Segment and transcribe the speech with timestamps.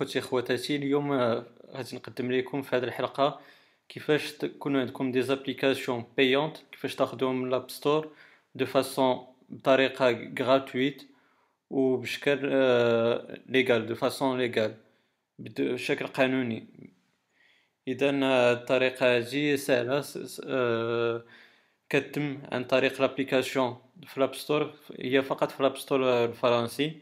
[0.00, 3.40] خوتي خواتاتي اليوم آه، غادي نقدم لكم في هذه الحلقة
[3.88, 8.12] كيفاش تكون عندكم des applications payantes كيفاش تاخذوهم من l'App Store
[8.54, 11.02] de façon بطريقة gratuite
[11.70, 12.38] وبشكل
[13.46, 14.74] légale de façon légale
[15.38, 16.66] بشكل قانوني.
[17.88, 18.10] إذا
[18.52, 20.04] الطريقة هذه سهلة
[20.44, 21.24] آه،
[21.88, 27.00] كتم عن طريق l'application في l'App Store هي فقط في l'App Store الفرنسي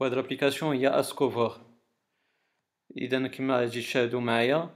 [0.00, 1.71] وهاد l'application هي Askovore
[2.96, 4.70] إذا كما غادي تشاهدوا معايا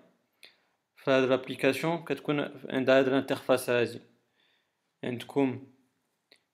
[0.96, 4.00] في هاد l'application كتكون عندها هاد l'interface هادي.
[5.04, 5.66] عندكم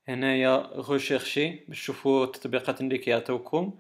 [0.08, 3.78] هنايا rechercher باش تشوفوا التطبيقات اللي كيعطيوكم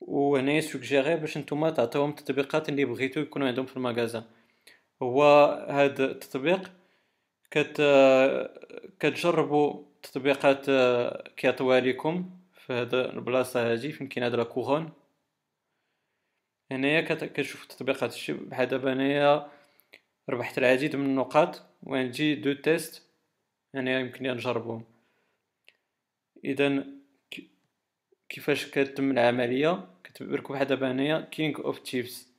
[0.00, 4.24] وهنايا suggérer باش نتوما تعطيوهم التطبيقات اللي بغيتو يكونوا عندهم في ال magasin
[5.02, 5.22] هو
[5.68, 6.70] هاد التطبيق
[7.50, 7.82] كت
[9.00, 10.66] كتجربوا التطبيقات
[11.36, 14.44] كيعطيوها لكم في هاد البلاصة هادي فين كاين هاد لا
[16.72, 19.52] هنايا كتشوف التطبيقات بحال دابا انايا
[20.28, 23.02] ربحت العديد من النقاط وعندي deux tests
[23.74, 24.84] هنايا يمكن نجربهم
[26.44, 26.86] إذا
[28.28, 32.30] كيفاش كتم العملية؟ كتبركو بحال دابا هنايا King of Thieves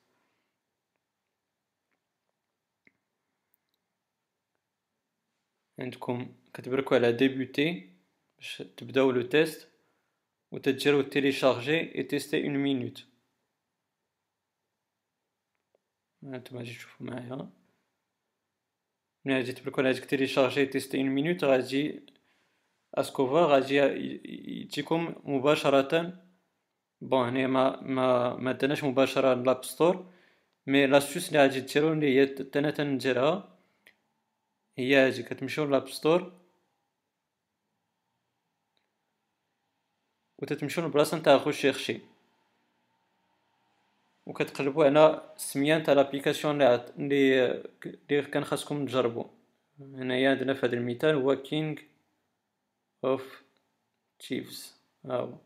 [5.80, 7.90] عندكم كتبركو على débuter
[8.38, 9.68] باش تبداو le test
[10.52, 13.11] وتتجرو télécharger et tester une minute
[16.24, 17.50] هانتوما غادي تشوفو معايا
[19.26, 22.06] ملي غادي تبركو على هاديك télécharger tester une minute غادي
[22.96, 23.76] Askovore غادي
[24.62, 26.14] يجيكم مباشرة
[27.02, 30.12] bon هنايا ما ما ما داناش مباشرة l'App Store
[30.68, 33.58] mais l'astuce اللي غادي ديرو هي أنا تنديرها
[34.78, 36.42] هي هادي كتمشيو l'App Store
[40.38, 42.11] وتتمشيو للبلاصه نتاع rechercher
[44.32, 49.26] وكتقلبوا على السميه نتاع l'application اللي اللي كان خاصكم تجربوا.
[49.80, 51.76] هنايا عندنا في هذا المثال هو King
[53.06, 53.44] of
[54.20, 54.76] Thieves
[55.06, 55.38] هاهو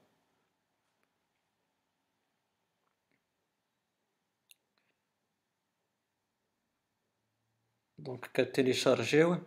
[8.00, 9.42] donc كتيليشارجيوه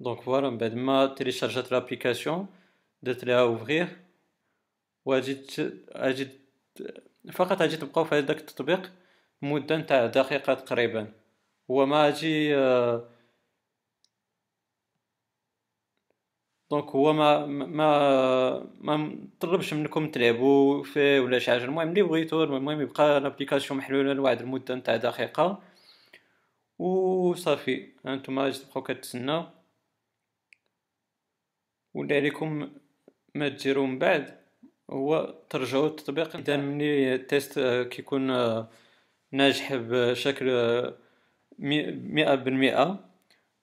[0.00, 2.46] donc voilà من بعد ما تيليشارجات l'application
[3.02, 3.88] درت ليها ouvrir
[5.04, 5.46] وغادي
[5.96, 6.28] غادي
[7.32, 8.92] فقط غادي تبقاو في هذاك التطبيق
[9.42, 11.12] مدة نتاع دقيقة تقريبا
[11.70, 12.54] هو ما غادي
[16.70, 17.88] donc هو ما ما
[18.80, 21.64] ما مطلبش منكم تلعبوا فيه ولا شي حاجة.
[21.64, 25.62] المهم اللي بغيتو المهم يبقى l'application محلولة لواحد المدة نتاع دقيقة.
[26.78, 29.46] وصافي غادي تبقاو كتسناو
[31.94, 32.72] واللي عليكم
[33.34, 34.45] ما ديروا من بعد.
[34.90, 37.58] هو ترجعوا التطبيق اذا ملي le test
[37.90, 38.26] كيكون
[39.32, 40.46] ناجح بشكل
[41.58, 43.10] مئة بالمئة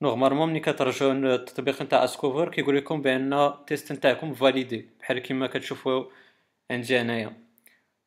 [0.01, 5.47] normalement ملي كترجعوا التطبيق نتاع Askovore كيقول لكم بأن le test نتاعكم validé بحال كيما
[5.47, 6.05] كتشوفوا
[6.71, 7.43] عندي أنايا.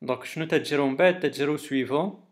[0.01, 2.23] donc شنو تديروا من بعد؟ تديروا suivant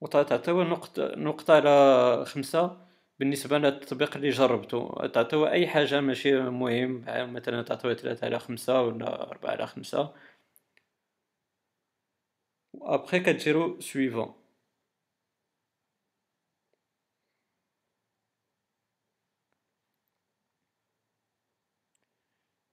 [0.00, 2.85] وتعطيو نقطة نقطة على خمسة.
[3.18, 7.04] بالنسبة للتطبيق اللي جربته تعطيو أي حاجة ماشي مهم
[7.34, 10.14] مثلا تعطيو ثلاثة على خمسة ولا أربعة على خمسة.
[12.74, 14.34] وأبخي كديرو سويفون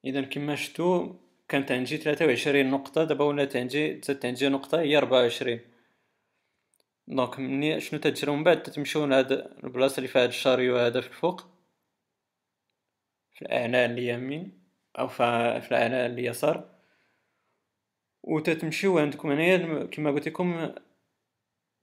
[0.06, 1.16] اذا كما شفتو
[1.48, 5.72] كانت عندي ثلاثة وعشرين نقطة دابا ولات عندي زادت عندي نقطة هي ربعة وعشرين.
[7.08, 7.80] donc مني.
[7.80, 9.31] شنو تديرو من بعد؟ تتمشيو لهاد
[9.64, 11.41] البلاصة اللي فيها هاد ال chariot هذا في الفوق.
[13.34, 14.64] في الأعلى اليمين
[15.00, 15.24] أو في
[15.72, 16.69] الأعلى اليسار
[18.24, 20.74] وتتمشيو عندكم هنايا كما قلت لكم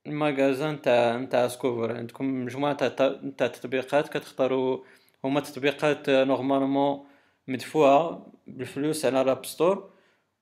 [0.07, 4.85] ال magasin نتاع نتاع Askovore عندكم مجموعة نتاع التطبيقات كتختاروا
[5.25, 7.07] هما تطبيقات normalement
[7.49, 9.91] مدفوعة بالفلوس على l'App Store.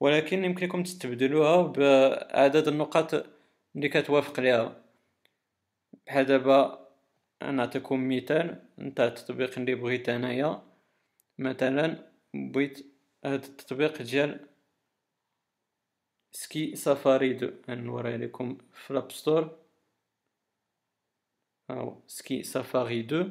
[0.00, 3.38] ولكن يمكن لكم تستبدلوها بعدد النقاط
[3.76, 4.84] اللي كتوافق ليها.
[6.06, 6.88] بحال دابا
[7.42, 10.62] نعطيكم مثال نتاع التطبيق اللي بغيت انايا
[11.38, 12.86] مثلا بغيت
[13.24, 14.48] هاد التطبيق ديال
[16.32, 17.50] Ski Safari deux.
[17.68, 19.58] نوريه لكم في l'App Store.
[21.70, 23.28] هاو Ski Safari deux.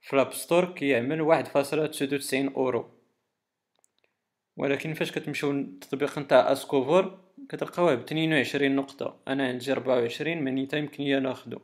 [0.00, 2.90] في l'App Store كيعمل واحد فاصلة تسعود وتسعين أورو.
[4.56, 7.21] ولكن فاش كتمشيو للتطبيق نتاع Askovore
[7.52, 9.20] كتلقاوه بتنين وعشرين نقطة.
[9.28, 11.58] أنا عندي ربعة وعشرين مانيتا يمكن ليا ناخدو.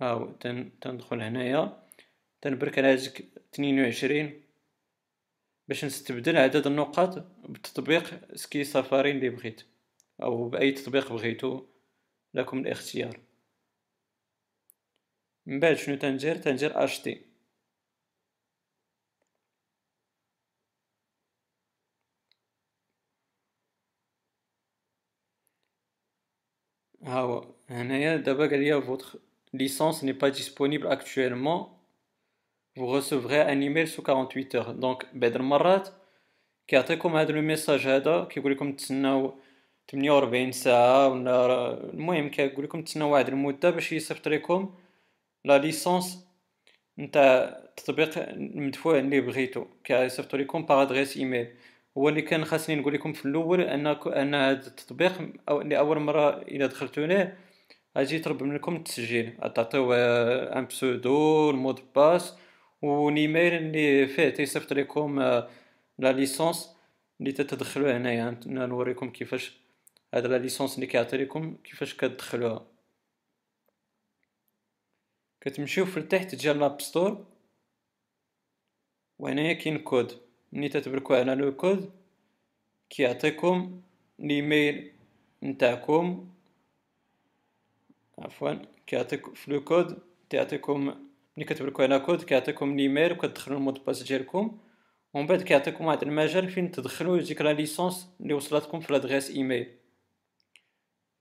[0.00, 1.82] هاو تن تندخل هنايا.
[2.40, 4.42] تنبرك على هاديك تنين وعشرين.
[5.68, 7.18] باش نستبدل عدد النقاط
[7.48, 9.62] بتطبيق Ski Safari اللي بغيت.
[10.22, 11.66] أو بأي تطبيق بغيتو
[12.34, 13.20] لكم الاختيار.
[15.46, 17.20] من بعد شنو تندير تندير اشتي
[27.04, 29.16] ها هو هنايا دابا قال votre
[29.54, 31.78] licence n'est pas disponible actuellement.
[32.76, 34.74] Vous recevrez un email sous 48 heures.
[34.74, 35.88] Donc بعد المرات
[36.66, 39.34] كيعطيكم هذا الميساج هذا كيقول لكم تسناو
[39.90, 44.74] 48 ساعة ولا المهم كيقول لكم تسناو واحد المدة باش يصيفط لكم
[45.44, 46.26] la licence
[46.98, 51.48] نتاع التطبيق المدفوع اللي بغيتو كيصيفطو لكم par adresse email
[51.98, 56.42] هو اللي كان خاصني نقول لكم في الأول أن أن هذا التطبيق أو لاول مرة
[56.42, 57.38] إلى دخلتو ليه
[57.98, 59.36] غادي يطلب منكم التسجيل.
[59.54, 62.36] تعطيو ان بسودو المود باس
[62.82, 65.20] ونيميل اللي فيه تيصيفط لكم
[65.98, 66.76] la licence
[67.20, 68.40] اللي تتدخلوه هنايا.
[68.46, 69.58] نوريكم كيفاش
[70.14, 72.66] هاد la licence اللي كيعطي لكم كيفاش كتدخلوها.
[75.40, 77.26] كتمشيو في التحت ديال ل App Store
[79.18, 80.23] وهنايا كاين كود
[80.54, 81.90] ملي تتبركو على le code
[82.90, 83.80] كيعطيكم
[84.20, 84.92] الإيميل
[85.42, 86.28] نتاعكم.
[88.18, 88.54] عفوا
[88.86, 89.98] كيعطيك في le code
[90.30, 90.94] كيعطيكم
[91.36, 94.58] ملي كتبركو على كود كيعطيكم الإيميل وكتدخلوا ال mot de passe ديالكم
[95.14, 99.66] ومن بعد كيعطيكم واحد المجال فين تدخلوا ديك la licence اللي وصلتكم في l'adresse email.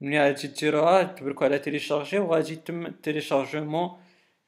[0.01, 3.89] ملي غادي ديروها تبركو على télécharger وغادي يتم ال téléchargement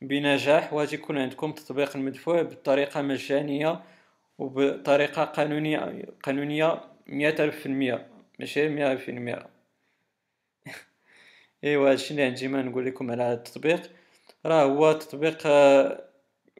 [0.01, 3.94] بنجاح وغادي يكون عندكم تطبيق المدفوع بطريقة مجانية.
[4.37, 8.05] وبطريقة قانونية قانونية مئة ألف في المئة
[8.39, 9.49] ماشي؟ مئة في المئة
[11.63, 13.91] إيوا هادشي اللي عندي ما نقول لكم على هذا التطبيق.
[14.45, 16.03] راه هو تطبيق آه،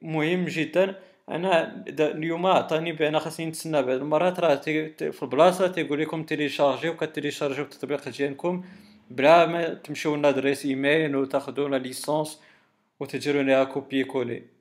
[0.02, 0.96] مهم جدا.
[1.30, 4.40] أنا اليوم عطاني بأن خاصني نتسنى بعض المرات.
[4.40, 8.64] راه في البلاصة تيقول لكم télécharger وكتيليشارجيو التطبيق ديالكم
[9.10, 12.42] بلا ما تمشيو l'adresse email وتاخذوا licence
[13.00, 14.55] وتديروا ليها copier coller.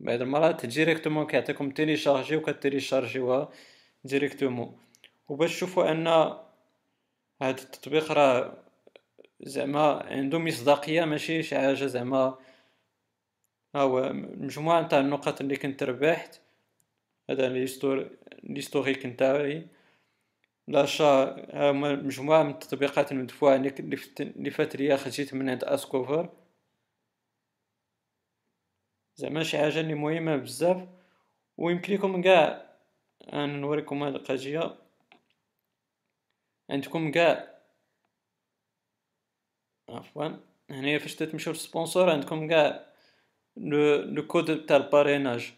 [0.00, 3.48] بعض المرات directement كيعطيكم télécharger وكتيليشارجيوها
[4.04, 4.78] directement
[5.28, 6.06] وباش تشوفوا أن
[7.42, 8.56] هاد التطبيق راه
[9.40, 12.38] زعما عنده مصداقية ماشي شي حاجة زعما
[13.76, 16.40] هو مجموعة نتاع النقط اللي كنت ربحت.
[17.30, 17.48] هذا
[18.42, 19.66] ليستوريك نتاعي.
[20.68, 21.36] لاشا
[21.72, 26.28] مجموعة من التطبيقات المدفوعة اللي فات ليا خديت من عند اسكوفر
[29.20, 30.88] زعما شي حاجة اللي مهمة بزاف
[31.58, 32.70] ويمكن كاع
[33.32, 34.76] أنا نوريكم هاد القضية.
[36.70, 37.58] عندكم كاع
[39.88, 40.28] عفوا
[40.70, 42.86] هنايا فاش تتمشيو لل sponsor عندكم كاع
[43.56, 45.52] le code تاع ال parrainage.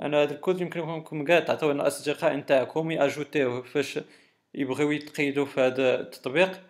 [0.00, 4.00] أنا هاد الكود يمكن لكم كاع تعطيو الاصدقاء نتاعكم ياجوتيوه فاش
[4.54, 6.60] يبغيو يتقيدوا في هذا التطبيق.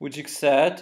[0.00, 0.80] وديك الساعات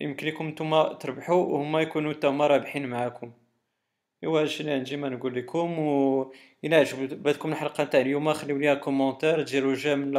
[0.00, 3.32] يمكن لكم نتوما تربحوا وهما يكونوا تما رابحين معاكم.
[4.24, 6.32] ايوا اللي عندي ما نقول لكم و
[6.64, 10.16] إلى عجبتكم الحلقة تاع اليوم خليو ليها commentaire ديروا j'aime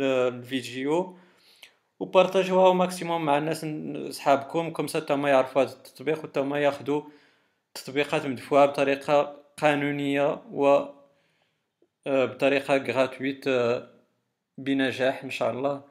[0.00, 1.16] الفيديو
[2.00, 3.66] وبارطاجوها maximum مع الناس
[4.14, 7.02] صحابكم comme ça ما يعرفوا هذا التطبيق وتا ما ياخذوا
[7.74, 10.66] تطبيقات مدفوعة بطريقة قانونية و
[12.06, 13.88] آه، بطريقة gratuite آه،
[14.58, 15.82] بنجاح إن شاء الله.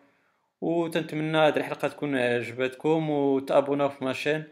[0.61, 4.43] وتنتمنى هذه الحلقة تكون عجبتكم وتابونا في ma chaîne.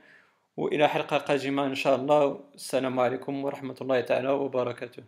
[0.58, 2.40] وإلى حلقة قادمة إن شاء الله.
[2.56, 5.04] السلام عليكم ورحمة الله تعالى وبركاته.